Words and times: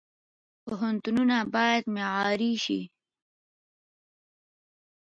پوهنتونونه 0.65 1.37
باید 1.55 1.83
معیاري 1.95 2.53
شي 2.63 2.81